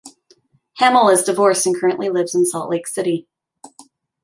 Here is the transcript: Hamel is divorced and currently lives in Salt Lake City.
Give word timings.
Hamel 0.79 1.09
is 1.09 1.23
divorced 1.23 1.67
and 1.67 1.79
currently 1.79 2.09
lives 2.09 2.33
in 2.33 2.43
Salt 2.43 2.71
Lake 2.71 2.87
City. 2.87 3.27